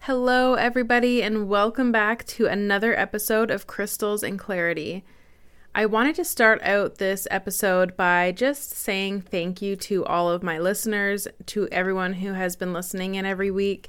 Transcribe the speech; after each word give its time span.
Hello, 0.00 0.54
everybody, 0.54 1.22
and 1.22 1.48
welcome 1.48 1.92
back 1.92 2.24
to 2.24 2.46
another 2.46 2.98
episode 2.98 3.50
of 3.50 3.66
Crystals 3.66 4.22
and 4.22 4.38
Clarity. 4.38 5.04
I 5.74 5.86
wanted 5.86 6.16
to 6.16 6.24
start 6.24 6.60
out 6.62 6.96
this 6.96 7.28
episode 7.30 7.96
by 7.96 8.32
just 8.32 8.70
saying 8.70 9.20
thank 9.20 9.62
you 9.62 9.76
to 9.76 10.04
all 10.06 10.28
of 10.30 10.42
my 10.42 10.58
listeners, 10.58 11.28
to 11.46 11.68
everyone 11.70 12.14
who 12.14 12.32
has 12.32 12.56
been 12.56 12.72
listening 12.72 13.14
in 13.14 13.24
every 13.24 13.50
week. 13.50 13.88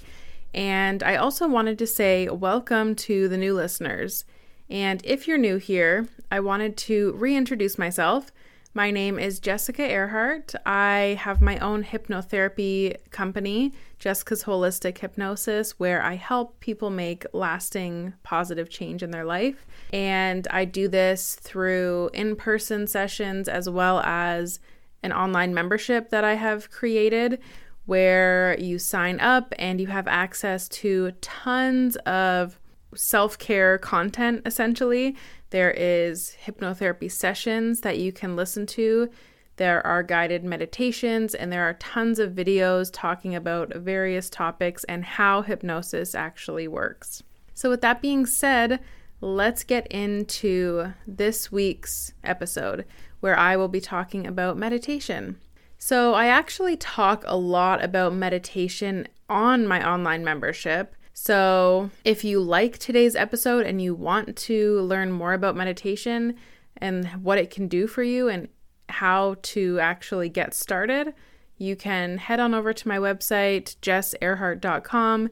And 0.53 1.01
I 1.01 1.15
also 1.15 1.47
wanted 1.47 1.79
to 1.79 1.87
say 1.87 2.27
welcome 2.27 2.95
to 2.95 3.27
the 3.27 3.37
new 3.37 3.55
listeners. 3.55 4.25
And 4.69 5.03
if 5.03 5.27
you're 5.27 5.37
new 5.37 5.57
here, 5.57 6.07
I 6.29 6.41
wanted 6.41 6.77
to 6.77 7.13
reintroduce 7.13 7.77
myself. 7.79 8.31
My 8.75 8.91
name 8.91 9.17
is 9.17 9.39
Jessica 9.39 9.81
Erhardt. 9.81 10.53
I 10.63 11.17
have 11.19 11.41
my 11.41 11.57
own 11.57 11.83
hypnotherapy 11.83 12.97
company, 13.09 13.73
Jessica's 13.97 14.43
Holistic 14.43 14.99
Hypnosis, 14.99 15.79
where 15.79 16.03
I 16.03 16.15
help 16.15 16.59
people 16.59 16.91
make 16.91 17.25
lasting 17.33 18.13
positive 18.21 18.69
change 18.69 19.01
in 19.01 19.09
their 19.09 19.25
life. 19.25 19.65
And 19.91 20.47
I 20.51 20.65
do 20.65 20.87
this 20.87 21.33
through 21.35 22.11
in 22.13 22.35
person 22.35 22.85
sessions 22.85 23.47
as 23.49 23.67
well 23.67 24.01
as 24.01 24.59
an 25.01 25.13
online 25.13 25.51
membership 25.51 26.11
that 26.11 26.23
I 26.23 26.35
have 26.35 26.69
created 26.69 27.39
where 27.87 28.55
you 28.59 28.77
sign 28.77 29.19
up 29.19 29.51
and 29.57 29.81
you 29.81 29.87
have 29.87 30.07
access 30.07 30.69
to 30.69 31.11
tons 31.21 31.95
of 32.05 32.58
self 32.95 33.37
care 33.37 33.77
content 33.77 34.41
essentially 34.45 35.15
there 35.49 35.71
is 35.71 36.35
hypnotherapy 36.45 37.11
sessions 37.11 37.81
that 37.81 37.97
you 37.97 38.11
can 38.11 38.35
listen 38.35 38.65
to. 38.67 39.09
There 39.57 39.85
are 39.85 40.03
guided 40.03 40.43
meditations, 40.43 41.33
and 41.35 41.51
there 41.51 41.67
are 41.67 41.73
tons 41.73 42.19
of 42.19 42.33
videos 42.33 42.89
talking 42.93 43.35
about 43.35 43.75
various 43.75 44.29
topics 44.29 44.83
and 44.85 45.03
how 45.03 45.41
hypnosis 45.41 46.15
actually 46.15 46.67
works. 46.67 47.23
So, 47.53 47.69
with 47.69 47.81
that 47.81 48.01
being 48.01 48.25
said, 48.25 48.79
let's 49.21 49.63
get 49.63 49.87
into 49.87 50.93
this 51.05 51.51
week's 51.51 52.13
episode 52.23 52.85
where 53.19 53.37
I 53.37 53.57
will 53.57 53.67
be 53.67 53.81
talking 53.81 54.25
about 54.25 54.57
meditation. 54.57 55.37
So, 55.77 56.13
I 56.13 56.27
actually 56.27 56.77
talk 56.77 57.23
a 57.25 57.35
lot 57.35 57.83
about 57.83 58.13
meditation 58.13 59.07
on 59.27 59.67
my 59.67 59.85
online 59.85 60.23
membership. 60.23 60.95
So, 61.21 61.91
if 62.05 62.23
you 62.23 62.39
like 62.39 62.77
today's 62.77 63.13
episode 63.13 63.65
and 63.65 63.81
you 63.81 63.93
want 63.93 64.37
to 64.37 64.79
learn 64.79 65.11
more 65.11 65.33
about 65.33 65.53
meditation 65.53 66.35
and 66.77 67.07
what 67.21 67.37
it 67.37 67.51
can 67.51 67.67
do 67.67 67.87
for 67.87 68.01
you 68.01 68.29
and 68.29 68.47
how 68.87 69.35
to 69.41 69.81
actually 69.81 70.29
get 70.29 70.53
started, 70.53 71.13
you 71.57 71.75
can 71.75 72.19
head 72.19 72.39
on 72.39 72.53
over 72.53 72.71
to 72.71 72.87
my 72.87 72.97
website, 72.97 73.75
jesserhardt.com, 73.81 75.29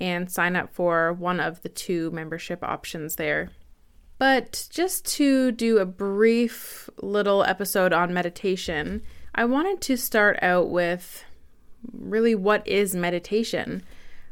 and 0.00 0.28
sign 0.28 0.56
up 0.56 0.74
for 0.74 1.12
one 1.12 1.38
of 1.38 1.62
the 1.62 1.68
two 1.68 2.10
membership 2.10 2.64
options 2.64 3.14
there. 3.14 3.50
But 4.18 4.66
just 4.70 5.06
to 5.18 5.52
do 5.52 5.78
a 5.78 5.86
brief 5.86 6.90
little 7.00 7.44
episode 7.44 7.92
on 7.92 8.12
meditation, 8.12 9.02
I 9.36 9.44
wanted 9.44 9.80
to 9.82 9.96
start 9.96 10.36
out 10.42 10.68
with 10.68 11.22
really 11.92 12.34
what 12.34 12.66
is 12.66 12.96
meditation? 12.96 13.84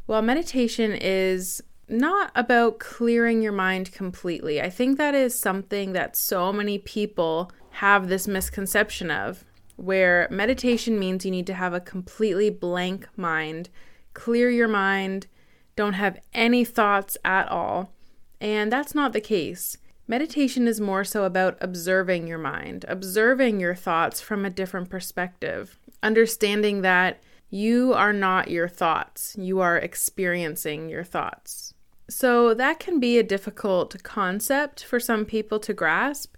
Well, 0.07 0.21
meditation 0.21 0.93
is 0.93 1.61
not 1.89 2.31
about 2.33 2.79
clearing 2.79 3.41
your 3.41 3.51
mind 3.51 3.91
completely. 3.91 4.61
I 4.61 4.69
think 4.69 4.97
that 4.97 5.13
is 5.13 5.37
something 5.37 5.91
that 5.93 6.15
so 6.15 6.53
many 6.53 6.77
people 6.77 7.51
have 7.71 8.07
this 8.07 8.27
misconception 8.27 9.11
of, 9.11 9.43
where 9.75 10.29
meditation 10.31 10.97
means 10.97 11.25
you 11.25 11.31
need 11.31 11.47
to 11.47 11.53
have 11.53 11.73
a 11.73 11.81
completely 11.81 12.49
blank 12.49 13.07
mind, 13.17 13.69
clear 14.13 14.49
your 14.49 14.69
mind, 14.69 15.27
don't 15.75 15.93
have 15.93 16.19
any 16.33 16.63
thoughts 16.63 17.17
at 17.25 17.49
all. 17.49 17.93
And 18.39 18.71
that's 18.71 18.95
not 18.95 19.11
the 19.11 19.21
case. 19.21 19.77
Meditation 20.07 20.69
is 20.69 20.79
more 20.79 21.03
so 21.03 21.25
about 21.25 21.57
observing 21.59 22.27
your 22.27 22.37
mind, 22.37 22.85
observing 22.87 23.59
your 23.59 23.75
thoughts 23.75 24.21
from 24.21 24.45
a 24.45 24.49
different 24.49 24.89
perspective, 24.89 25.77
understanding 26.01 26.81
that 26.81 27.21
you 27.49 27.93
are 27.93 28.13
not 28.13 28.49
your 28.49 28.67
thoughts, 28.67 29.35
you 29.37 29.59
are 29.59 29.77
experiencing 29.77 30.89
your 30.89 31.03
thoughts. 31.03 31.73
So, 32.09 32.53
that 32.53 32.79
can 32.79 32.99
be 32.99 33.17
a 33.17 33.23
difficult 33.23 34.01
concept 34.03 34.83
for 34.83 34.99
some 34.99 35.25
people 35.25 35.59
to 35.59 35.73
grasp 35.73 36.35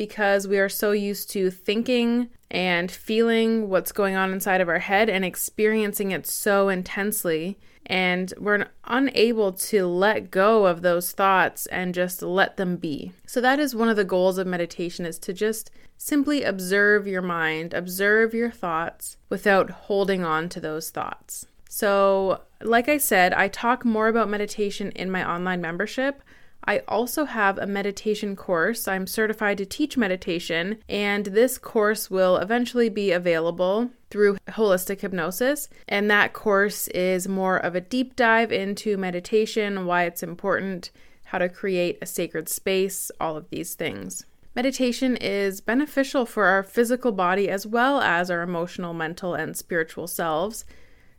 because 0.00 0.48
we 0.48 0.58
are 0.58 0.68
so 0.68 0.92
used 0.92 1.30
to 1.30 1.50
thinking 1.50 2.30
and 2.50 2.90
feeling 2.90 3.68
what's 3.68 3.92
going 3.92 4.16
on 4.16 4.32
inside 4.32 4.62
of 4.62 4.68
our 4.68 4.78
head 4.78 5.10
and 5.10 5.26
experiencing 5.26 6.10
it 6.10 6.26
so 6.26 6.70
intensely. 6.70 7.58
And 7.84 8.32
we're 8.38 8.66
unable 8.84 9.52
to 9.52 9.86
let 9.86 10.30
go 10.30 10.64
of 10.64 10.80
those 10.80 11.12
thoughts 11.12 11.66
and 11.66 11.94
just 11.94 12.22
let 12.22 12.56
them 12.56 12.76
be. 12.76 13.12
So 13.26 13.42
that 13.42 13.60
is 13.60 13.74
one 13.74 13.90
of 13.90 13.96
the 13.96 14.04
goals 14.04 14.38
of 14.38 14.46
meditation 14.46 15.04
is 15.04 15.18
to 15.18 15.34
just 15.34 15.70
simply 16.02 16.42
observe 16.42 17.06
your 17.06 17.20
mind, 17.20 17.74
observe 17.74 18.32
your 18.32 18.50
thoughts 18.50 19.18
without 19.28 19.68
holding 19.68 20.24
on 20.24 20.48
to 20.48 20.58
those 20.58 20.88
thoughts. 20.88 21.46
So, 21.68 22.40
like 22.62 22.88
I 22.88 22.96
said, 22.96 23.34
I 23.34 23.48
talk 23.48 23.84
more 23.84 24.08
about 24.08 24.30
meditation 24.30 24.92
in 24.92 25.10
my 25.10 25.30
online 25.30 25.60
membership. 25.60 26.22
I 26.64 26.78
also 26.88 27.26
have 27.26 27.58
a 27.58 27.66
meditation 27.66 28.34
course. 28.34 28.88
I'm 28.88 29.06
certified 29.06 29.58
to 29.58 29.66
teach 29.66 29.98
meditation, 29.98 30.78
and 30.88 31.26
this 31.26 31.58
course 31.58 32.10
will 32.10 32.38
eventually 32.38 32.88
be 32.88 33.12
available 33.12 33.90
through 34.08 34.38
holistic 34.48 35.02
hypnosis. 35.02 35.68
And 35.86 36.10
that 36.10 36.32
course 36.32 36.88
is 36.88 37.28
more 37.28 37.58
of 37.58 37.74
a 37.74 37.80
deep 37.80 38.16
dive 38.16 38.52
into 38.52 38.96
meditation, 38.96 39.84
why 39.84 40.04
it's 40.04 40.22
important, 40.22 40.90
how 41.24 41.38
to 41.38 41.48
create 41.50 41.98
a 42.00 42.06
sacred 42.06 42.48
space, 42.48 43.10
all 43.20 43.36
of 43.36 43.50
these 43.50 43.74
things. 43.74 44.24
Meditation 44.60 45.16
is 45.16 45.62
beneficial 45.62 46.26
for 46.26 46.44
our 46.44 46.62
physical 46.62 47.12
body 47.12 47.48
as 47.48 47.66
well 47.66 48.02
as 48.02 48.30
our 48.30 48.42
emotional, 48.42 48.92
mental, 48.92 49.32
and 49.32 49.56
spiritual 49.56 50.06
selves. 50.06 50.66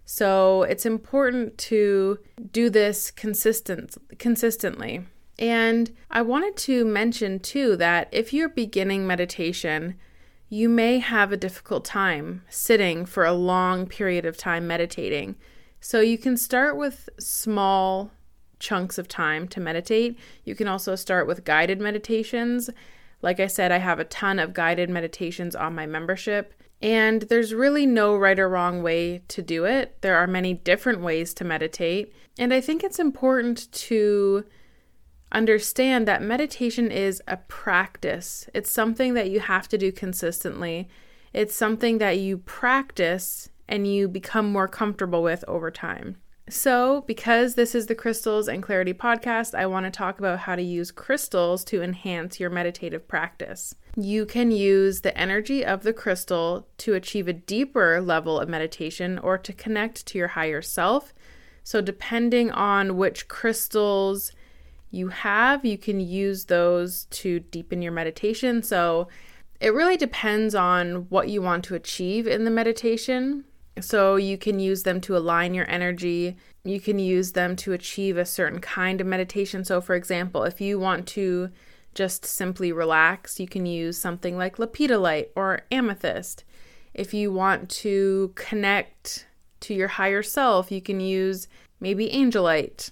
So 0.05 0.61
it's 0.61 0.85
important 0.85 1.57
to 1.57 2.19
do 2.51 2.69
this 2.69 3.09
consistent 3.09 3.97
consistently. 4.19 5.07
And 5.39 5.91
I 6.11 6.21
wanted 6.21 6.55
to 6.57 6.85
mention 6.85 7.39
too 7.39 7.75
that 7.77 8.09
if 8.11 8.31
you're 8.31 8.47
beginning 8.47 9.07
meditation, 9.07 9.95
you 10.49 10.69
may 10.69 10.99
have 10.99 11.31
a 11.31 11.35
difficult 11.35 11.83
time 11.83 12.43
sitting 12.47 13.07
for 13.07 13.25
a 13.25 13.33
long 13.33 13.87
period 13.87 14.23
of 14.23 14.37
time 14.37 14.67
meditating. 14.67 15.35
So 15.79 15.99
you 15.99 16.19
can 16.19 16.37
start 16.37 16.77
with 16.77 17.09
small 17.19 18.11
chunks 18.59 18.99
of 18.99 19.07
time 19.07 19.47
to 19.47 19.59
meditate. 19.59 20.19
You 20.43 20.53
can 20.53 20.67
also 20.67 20.93
start 20.93 21.25
with 21.25 21.43
guided 21.43 21.81
meditations. 21.81 22.69
Like 23.21 23.39
I 23.39 23.47
said, 23.47 23.71
I 23.71 23.77
have 23.77 23.99
a 23.99 24.05
ton 24.05 24.39
of 24.39 24.53
guided 24.53 24.89
meditations 24.89 25.55
on 25.55 25.75
my 25.75 25.85
membership. 25.85 26.53
And 26.81 27.23
there's 27.23 27.53
really 27.53 27.85
no 27.85 28.15
right 28.15 28.39
or 28.39 28.49
wrong 28.49 28.81
way 28.81 29.21
to 29.27 29.41
do 29.41 29.65
it. 29.65 30.01
There 30.01 30.17
are 30.17 30.25
many 30.25 30.55
different 30.55 31.01
ways 31.01 31.33
to 31.35 31.43
meditate. 31.43 32.13
And 32.39 32.53
I 32.53 32.59
think 32.61 32.83
it's 32.83 32.99
important 32.99 33.71
to 33.73 34.45
understand 35.31 36.07
that 36.07 36.23
meditation 36.23 36.91
is 36.91 37.21
a 37.27 37.37
practice. 37.37 38.49
It's 38.53 38.71
something 38.71 39.13
that 39.13 39.29
you 39.29 39.39
have 39.39 39.67
to 39.69 39.77
do 39.77 39.91
consistently. 39.91 40.89
It's 41.33 41.55
something 41.55 41.99
that 41.99 42.17
you 42.17 42.39
practice 42.39 43.49
and 43.67 43.87
you 43.87 44.07
become 44.07 44.51
more 44.51 44.67
comfortable 44.67 45.23
with 45.23 45.45
over 45.47 45.71
time. 45.71 46.17
So, 46.49 47.01
because 47.07 47.55
this 47.55 47.73
is 47.75 47.85
the 47.85 47.95
Crystals 47.95 48.47
and 48.47 48.61
Clarity 48.61 48.93
podcast, 48.93 49.55
I 49.55 49.65
want 49.67 49.85
to 49.85 49.91
talk 49.91 50.19
about 50.19 50.39
how 50.39 50.55
to 50.55 50.61
use 50.61 50.91
crystals 50.91 51.63
to 51.65 51.81
enhance 51.81 52.39
your 52.39 52.49
meditative 52.49 53.07
practice. 53.07 53.75
You 53.95 54.25
can 54.25 54.51
use 54.51 55.01
the 55.01 55.17
energy 55.17 55.65
of 55.65 55.83
the 55.83 55.93
crystal 55.93 56.67
to 56.79 56.93
achieve 56.93 57.27
a 57.27 57.33
deeper 57.33 58.01
level 58.01 58.39
of 58.39 58.49
meditation 58.49 59.17
or 59.19 59.37
to 59.37 59.53
connect 59.53 60.05
to 60.07 60.17
your 60.17 60.29
higher 60.29 60.61
self. 60.61 61.13
So, 61.63 61.79
depending 61.79 62.51
on 62.51 62.97
which 62.97 63.27
crystals 63.27 64.33
you 64.91 65.07
have, 65.07 65.65
you 65.65 65.77
can 65.77 65.99
use 65.99 66.45
those 66.45 67.05
to 67.05 67.39
deepen 67.39 67.81
your 67.81 67.93
meditation. 67.93 68.61
So 68.61 69.07
it 69.59 69.73
really 69.73 69.97
depends 69.97 70.53
on 70.53 71.07
what 71.09 71.29
you 71.29 71.41
want 71.41 71.63
to 71.65 71.75
achieve 71.75 72.27
in 72.27 72.43
the 72.43 72.51
meditation. 72.51 73.45
So 73.79 74.17
you 74.17 74.37
can 74.37 74.59
use 74.59 74.83
them 74.83 74.99
to 75.01 75.15
align 75.15 75.53
your 75.53 75.69
energy. 75.69 76.35
You 76.63 76.81
can 76.81 76.99
use 76.99 77.31
them 77.31 77.55
to 77.57 77.73
achieve 77.73 78.17
a 78.17 78.25
certain 78.25 78.59
kind 78.59 78.99
of 78.99 79.07
meditation. 79.07 79.63
So, 79.63 79.79
for 79.79 79.95
example, 79.95 80.43
if 80.43 80.59
you 80.59 80.77
want 80.77 81.07
to 81.09 81.49
just 81.93 82.25
simply 82.25 82.71
relax, 82.71 83.39
you 83.39 83.47
can 83.47 83.65
use 83.65 83.97
something 83.97 84.37
like 84.37 84.57
lepidolite 84.57 85.29
or 85.35 85.61
amethyst. 85.71 86.43
If 86.93 87.13
you 87.13 87.31
want 87.31 87.69
to 87.69 88.33
connect 88.35 89.27
to 89.61 89.73
your 89.73 89.87
higher 89.87 90.23
self, 90.23 90.71
you 90.71 90.81
can 90.81 90.99
use 90.99 91.47
maybe 91.79 92.09
angelite. 92.09 92.91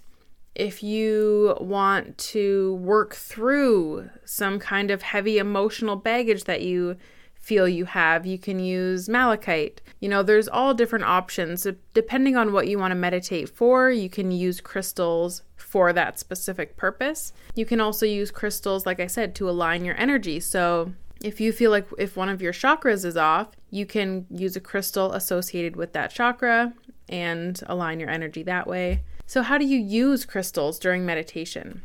If 0.55 0.81
you 0.83 1.57
want 1.59 2.17
to 2.17 2.75
work 2.75 3.15
through 3.15 4.09
some 4.25 4.59
kind 4.59 4.91
of 4.91 5.01
heavy 5.01 5.37
emotional 5.37 5.95
baggage 5.95 6.45
that 6.45 6.61
you 6.61 6.97
feel 7.39 7.67
you 7.67 7.85
have, 7.85 8.25
you 8.25 8.37
can 8.37 8.59
use 8.59 9.09
malachite. 9.09 9.81
You 9.99 10.09
know, 10.09 10.21
there's 10.21 10.47
all 10.47 10.73
different 10.73 11.05
options. 11.05 11.65
Depending 11.93 12.35
on 12.35 12.53
what 12.53 12.67
you 12.67 12.77
want 12.77 12.91
to 12.91 12.95
meditate 12.95 13.49
for, 13.49 13.89
you 13.89 14.09
can 14.09 14.31
use 14.31 14.61
crystals 14.61 15.41
for 15.55 15.91
that 15.93 16.19
specific 16.19 16.77
purpose. 16.77 17.33
You 17.55 17.65
can 17.65 17.81
also 17.81 18.05
use 18.05 18.29
crystals, 18.29 18.85
like 18.85 18.99
I 18.99 19.07
said, 19.07 19.35
to 19.35 19.49
align 19.49 19.85
your 19.85 19.97
energy. 19.97 20.39
So, 20.39 20.93
if 21.21 21.41
you 21.41 21.51
feel 21.51 21.69
like 21.69 21.85
if 21.97 22.15
one 22.15 22.29
of 22.29 22.41
your 22.41 22.53
chakras 22.53 23.03
is 23.03 23.17
off, 23.17 23.49
you 23.71 23.85
can 23.85 24.25
use 24.29 24.55
a 24.55 24.61
crystal 24.61 25.11
associated 25.11 25.75
with 25.75 25.91
that 25.93 26.11
chakra 26.11 26.73
and 27.09 27.61
align 27.65 27.99
your 27.99 28.09
energy 28.09 28.43
that 28.43 28.67
way. 28.67 29.01
So, 29.25 29.41
how 29.41 29.57
do 29.57 29.65
you 29.65 29.77
use 29.77 30.25
crystals 30.25 30.79
during 30.79 31.05
meditation? 31.05 31.83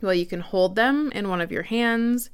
Well, 0.00 0.14
you 0.14 0.26
can 0.26 0.40
hold 0.40 0.74
them 0.74 1.12
in 1.14 1.28
one 1.28 1.40
of 1.40 1.52
your 1.52 1.62
hands. 1.62 2.30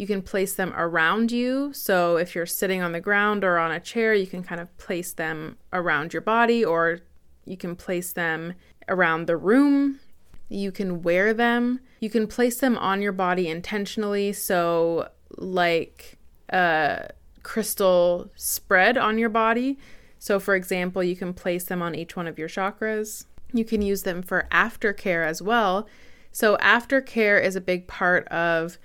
You 0.00 0.06
can 0.06 0.22
place 0.22 0.54
them 0.54 0.72
around 0.78 1.30
you. 1.30 1.74
So, 1.74 2.16
if 2.16 2.34
you're 2.34 2.46
sitting 2.46 2.80
on 2.80 2.92
the 2.92 3.02
ground 3.02 3.44
or 3.44 3.58
on 3.58 3.70
a 3.70 3.78
chair, 3.78 4.14
you 4.14 4.26
can 4.26 4.42
kind 4.42 4.58
of 4.58 4.74
place 4.78 5.12
them 5.12 5.58
around 5.74 6.14
your 6.14 6.22
body, 6.22 6.64
or 6.64 7.00
you 7.44 7.58
can 7.58 7.76
place 7.76 8.14
them 8.14 8.54
around 8.88 9.26
the 9.26 9.36
room. 9.36 10.00
You 10.48 10.72
can 10.72 11.02
wear 11.02 11.34
them. 11.34 11.80
You 12.00 12.08
can 12.08 12.26
place 12.26 12.60
them 12.60 12.78
on 12.78 13.02
your 13.02 13.12
body 13.12 13.46
intentionally. 13.46 14.32
So, 14.32 15.10
like 15.36 16.16
a 16.48 17.10
crystal 17.42 18.30
spread 18.36 18.96
on 18.96 19.18
your 19.18 19.28
body. 19.28 19.78
So, 20.18 20.40
for 20.40 20.54
example, 20.54 21.04
you 21.04 21.14
can 21.14 21.34
place 21.34 21.64
them 21.64 21.82
on 21.82 21.94
each 21.94 22.16
one 22.16 22.26
of 22.26 22.38
your 22.38 22.48
chakras. 22.48 23.26
You 23.52 23.66
can 23.66 23.82
use 23.82 24.04
them 24.04 24.22
for 24.22 24.48
aftercare 24.50 25.26
as 25.26 25.42
well. 25.42 25.86
So, 26.32 26.56
aftercare 26.56 27.38
is 27.44 27.54
a 27.54 27.60
big 27.60 27.86
part 27.86 28.26
of 28.28 28.78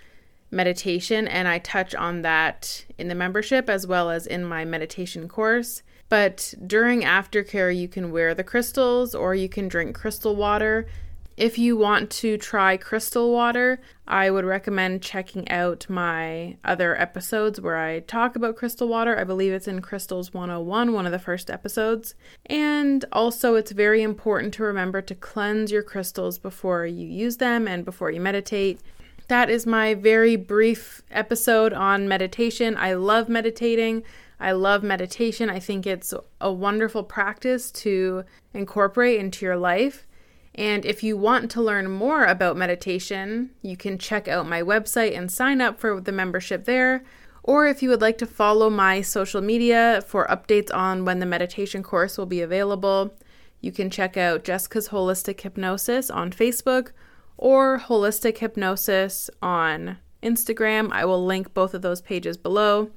meditation, 0.51 1.27
and 1.27 1.47
I 1.47 1.59
touch 1.59 1.93
on 1.95 2.21
that 2.21 2.85
in 2.97 3.07
the 3.07 3.15
membership 3.15 3.69
as 3.69 3.85
well 3.85 4.09
as 4.09 4.27
in 4.27 4.43
my 4.43 4.65
meditation 4.65 5.27
course. 5.27 5.83
But 6.09 6.53
during 6.65 7.01
aftercare, 7.01 7.75
you 7.75 7.87
can 7.87 8.11
wear 8.11 8.33
the 8.33 8.43
crystals 8.43 9.15
or 9.15 9.33
you 9.35 9.49
can 9.49 9.67
drink 9.67 9.95
crystal 9.95 10.35
water. 10.35 10.87
If 11.35 11.57
you 11.57 11.75
want 11.75 12.11
to 12.11 12.37
try 12.37 12.77
crystal 12.77 13.33
water, 13.33 13.81
I 14.07 14.31
would 14.31 14.45
recommend 14.45 15.01
checking 15.01 15.49
out 15.49 15.89
my 15.89 16.55
other 16.63 16.97
episodes 16.97 17.59
where 17.59 17.75
I 17.75 17.99
talk 18.01 18.37
about 18.37 18.55
crystal 18.55 18.87
water. 18.87 19.19
I 19.19 19.25
believe 19.25 19.51
it's 19.51 19.67
in 19.67 19.81
Crystals 19.81 20.33
101, 20.33 20.93
one 20.93 21.05
of 21.05 21.11
the 21.11 21.19
first 21.19 21.49
episodes. 21.49 22.15
And 22.45 23.03
also, 23.11 23.55
it's 23.55 23.71
very 23.71 24.01
important 24.01 24.53
to 24.53 24.63
remember 24.63 25.01
to 25.01 25.15
cleanse 25.15 25.73
your 25.73 25.83
crystals 25.83 26.37
before 26.37 26.85
you 26.85 27.05
use 27.05 27.35
them 27.35 27.67
and 27.67 27.83
before 27.83 28.11
you 28.11 28.21
meditate. 28.21 28.79
That 29.27 29.49
is 29.49 29.65
my 29.65 29.95
very 29.95 30.35
brief 30.35 31.01
episode 31.09 31.73
on 31.73 32.07
meditation. 32.07 32.77
I 32.77 32.93
love 32.93 33.27
meditating. 33.27 34.03
I 34.39 34.51
love 34.51 34.83
meditation. 34.83 35.49
I 35.49 35.59
think 35.59 35.87
it's 35.87 36.13
a 36.39 36.51
wonderful 36.51 37.03
practice 37.03 37.71
to 37.71 38.23
incorporate 38.53 39.19
into 39.19 39.45
your 39.45 39.57
life. 39.57 40.05
And 40.53 40.85
if 40.85 41.03
you 41.03 41.17
want 41.17 41.49
to 41.51 41.61
learn 41.61 41.89
more 41.89 42.25
about 42.25 42.55
meditation, 42.55 43.49
you 43.61 43.75
can 43.75 43.97
check 43.97 44.27
out 44.27 44.47
my 44.47 44.61
website 44.61 45.17
and 45.17 45.31
sign 45.31 45.59
up 45.59 45.79
for 45.79 45.99
the 45.99 46.11
membership 46.11 46.65
there. 46.65 47.03
Or 47.43 47.67
if 47.67 47.81
you 47.81 47.89
would 47.89 48.01
like 48.01 48.17
to 48.19 48.25
follow 48.25 48.69
my 48.69 49.01
social 49.01 49.41
media 49.41 50.03
for 50.05 50.27
updates 50.27 50.73
on 50.73 51.03
when 51.03 51.19
the 51.19 51.25
meditation 51.25 51.83
course 51.83 52.17
will 52.17 52.25
be 52.25 52.41
available, 52.41 53.13
you 53.59 53.71
can 53.71 53.89
check 53.89 54.17
out 54.17 54.43
Jessica's 54.43 54.89
Holistic 54.89 55.41
Hypnosis 55.41 56.09
on 56.09 56.31
Facebook 56.31 56.91
or 57.37 57.79
Holistic 57.79 58.37
Hypnosis 58.37 59.29
on 59.41 59.97
Instagram. 60.23 60.91
I 60.91 61.05
will 61.05 61.23
link 61.25 61.53
both 61.53 61.73
of 61.73 61.81
those 61.81 62.01
pages 62.01 62.37
below. 62.37 62.91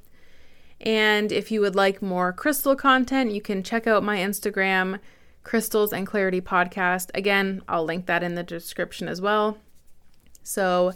And 0.81 1.31
if 1.31 1.51
you 1.51 1.61
would 1.61 1.75
like 1.75 2.01
more 2.01 2.31
crystal 2.31 2.75
content, 2.75 3.31
you 3.31 3.41
can 3.41 3.63
check 3.63 3.85
out 3.85 4.03
my 4.03 4.17
Instagram 4.17 4.99
Crystals 5.43 5.93
and 5.93 6.07
Clarity 6.07 6.41
podcast. 6.41 7.09
Again, 7.13 7.61
I'll 7.67 7.85
link 7.85 8.05
that 8.05 8.23
in 8.23 8.35
the 8.35 8.43
description 8.43 9.07
as 9.07 9.21
well. 9.21 9.57
So, 10.43 10.93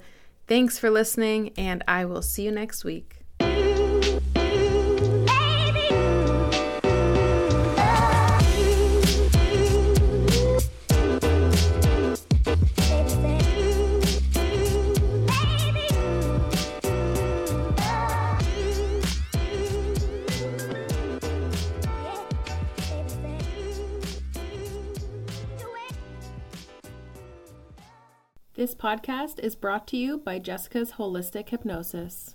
thanks 0.47 0.79
for 0.79 0.89
listening, 0.89 1.51
and 1.57 1.83
I 1.87 2.05
will 2.05 2.21
see 2.21 2.43
you 2.43 2.51
next 2.51 2.83
week. 2.83 3.22
This 28.55 28.75
podcast 28.75 29.39
is 29.39 29.55
brought 29.55 29.87
to 29.87 29.97
you 29.97 30.19
by 30.19 30.37
Jessica's 30.37 30.91
Holistic 30.91 31.49
Hypnosis. 31.49 32.29